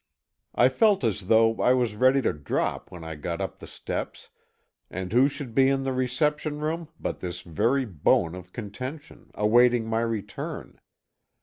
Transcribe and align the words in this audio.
I 0.55 0.67
felt 0.69 1.03
as 1.03 1.27
though 1.27 1.61
I 1.61 1.73
was 1.73 1.93
ready 1.93 2.23
to 2.23 2.33
drop 2.33 2.89
when 2.89 3.03
I 3.03 3.13
got 3.13 3.39
up 3.39 3.59
the 3.59 3.67
steps, 3.67 4.29
and 4.89 5.13
who 5.13 5.29
should 5.29 5.53
be 5.53 5.67
in 5.69 5.83
the 5.83 5.93
reception 5.93 6.59
room 6.59 6.87
but 6.99 7.19
this 7.19 7.41
very 7.41 7.85
bone 7.85 8.33
of 8.33 8.51
contention, 8.51 9.29
awaiting 9.35 9.85
my 9.85 10.01
return. 10.01 10.79